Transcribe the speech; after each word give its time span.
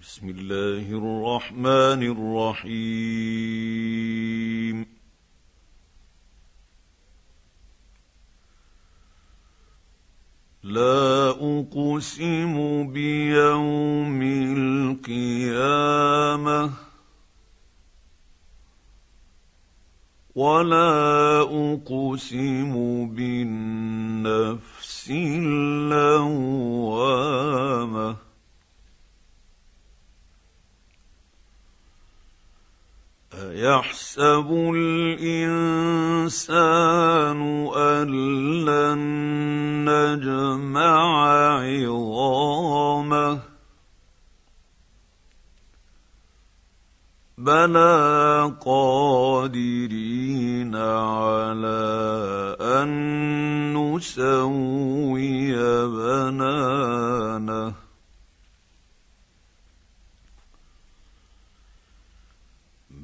بسم 0.00 0.28
الله 0.28 0.86
الرحمن 1.00 2.02
الرحيم. 2.64 3.16
لا 10.62 11.30
أقسم 11.30 12.54
بيوم 12.92 14.22
القيامة 15.02 16.70
ولا 20.34 21.40
أقسم 21.42 22.72
بالنفس 23.06 24.80
ايحسب 33.60 34.48
الإنسان 34.74 35.70
أن 37.76 38.08
لن 38.64 38.98
نجمع 39.84 41.28
عظامه. 41.60 43.40
بلى 47.38 48.52
قادرين 48.64 50.76
على 50.76 51.80
أن 52.60 52.88
نسوي 53.76 55.52
بنانه. 55.86 57.89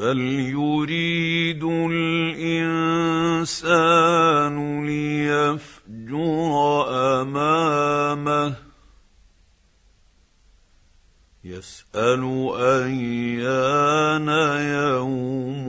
بل 0.00 0.20
يريد 0.56 1.64
الانسان 1.92 3.16
ليفجر 4.86 6.52
امامه 7.20 8.56
يسال 11.44 12.22
ايان 12.56 14.28
يوم 14.88 15.66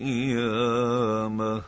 القيامه 0.00 1.62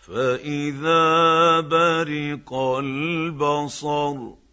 فاذا 0.00 1.60
برق 1.60 2.52
البصر 2.54 4.43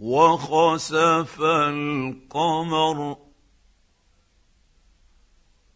وخسف 0.00 1.40
القمر 1.40 3.16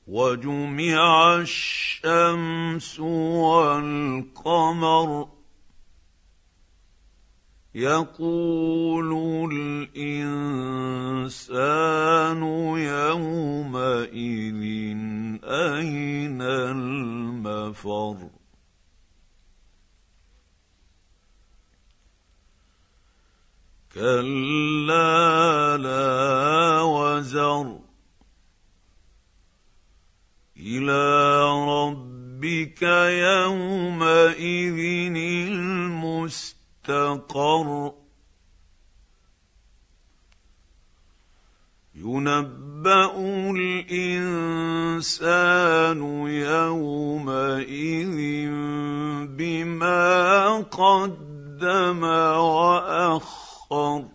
وجمع 0.07 1.37
الشمس 1.37 3.01
والقمر. 3.41 5.29
يقول 7.75 9.11
الإنسان 9.53 10.83
يومئذ 12.79 14.63
أين 15.45 16.43
المفر؟ 16.43 18.31
كلا 23.95 25.77
لا 25.77 26.81
وزر. 26.81 27.79
إلى 30.57 31.45
ربك 31.69 32.83
يومئذ 33.33 34.79
المستقر. 35.49 37.93
ينبأ 41.95 43.13
الإنسان 43.51 46.01
يومئذ 46.29 48.17
بما 49.37 50.57
قدم 50.57 52.05
وأخر. 52.05 53.44
الأبصار 53.75 54.15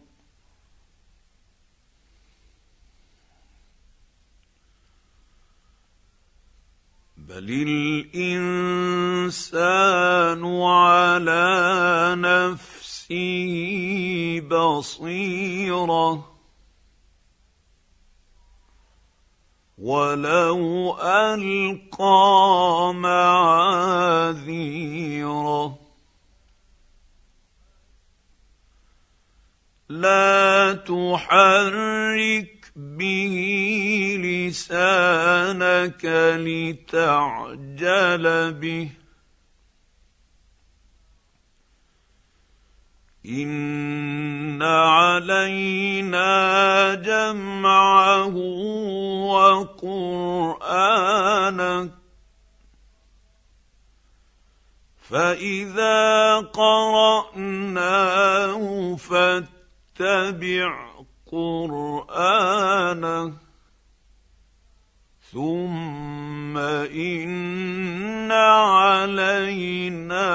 بل 7.17 7.49
الإنسان 8.15 9.35
على 10.63 12.15
نفسه 12.17 13.19
بصيره. 14.51 16.39
ولو 19.77 20.97
القى 20.99 22.91
معاذيره 22.95 24.19
لا 29.89 30.73
تحرك 30.73 32.71
به 32.75 33.35
لسانك 34.23 36.05
لتعجل 36.37 38.25
به. 38.53 38.89
إن 43.25 44.63
علينا 44.63 46.33
جمعه 46.95 48.35
وقرآنه. 50.53 50.79
فإذا 55.09 56.37
قرأناه 56.37 57.35
فاتبع 58.95 59.58
اتبع 60.01 61.03
قرآنه 61.31 63.33
ثم 65.31 66.57
إن 66.57 68.31
علينا 68.31 70.25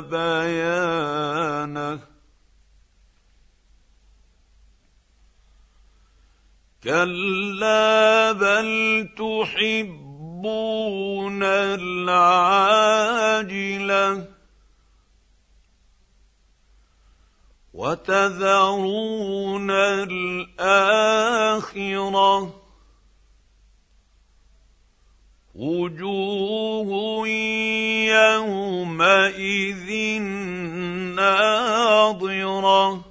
بيانه. 0.00 2.00
كلا 6.84 8.32
بل 8.32 9.08
تحبون 9.18 10.02
العاجلة. 11.42 12.74
وتذرون 17.74 19.70
الآخرة 20.60 21.14
وجوه 25.54 27.28
يومئذ 28.08 29.90
ناظرة 31.14 33.04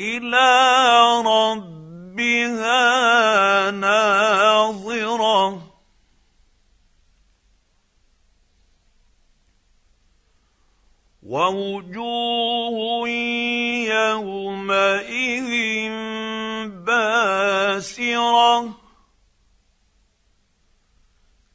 إلى 0.00 0.50
ربها 1.26 1.45
ووجوه 11.46 13.08
يومئذ 13.88 15.50
باسرة 16.84 18.56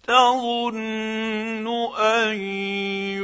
تظن 0.04 1.68
أن 1.98 2.36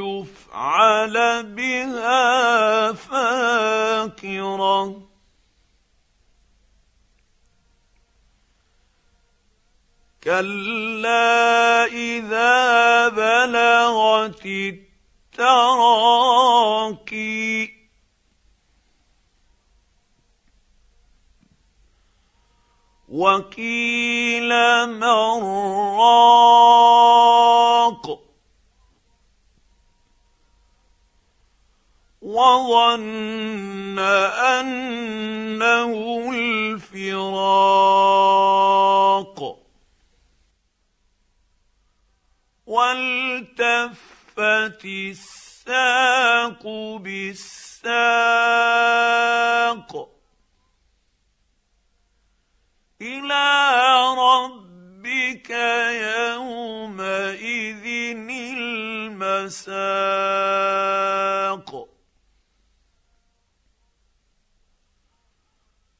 يفعل 0.00 1.42
بها 1.42 2.92
فاقرة 2.92 4.78
كلا 10.24 11.84
إذا 11.84 13.08
بلغت 13.08 14.46
التراقي 15.38 16.98
وقيل 23.08 24.48
من 24.86 25.02
راق. 25.98 26.58
وظن 32.22 33.98
أنه 34.58 35.92
الفراق. 36.34 37.58
والتفت 44.38 44.84
الساق 44.84 46.62
بالساق 47.02 47.88
إلى 53.02 53.46
ربك 54.18 55.50
يومئذ 56.30 57.86
المساق. 58.98 59.58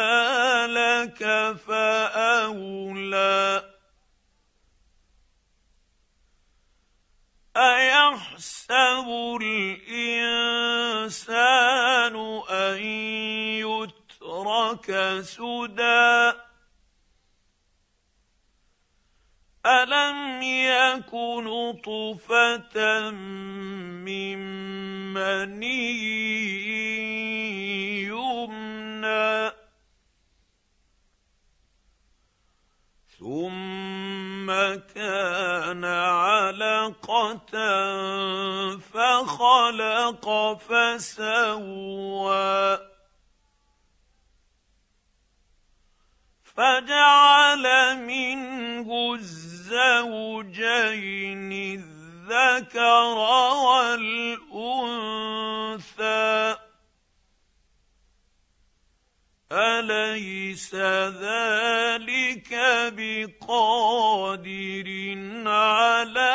لك 0.69 1.21
فاولى 1.67 3.63
ايحسب 7.57 9.07
الانسان 9.41 10.55
ان 12.49 12.77
يترك 13.61 14.87
سدى 15.21 16.33
الم 19.65 20.41
يك 20.41 21.13
نطفه 21.13 23.09
من 23.09 24.39
مني 25.13 26.01
يمنى 28.07 29.51
ثم 33.19 34.47
كان 34.95 35.85
علقه 35.85 37.37
فخلق 38.77 40.25
فسوى 40.57 42.11
فجعل 46.57 47.97
منه 47.97 49.13
الزوجين 49.13 50.51
الذكر 52.31 53.17
والأنثى. 53.65 55.01
أليس 59.51 60.75
ذلك 60.75 62.51
بقادر 62.97 64.87
على 65.47 66.31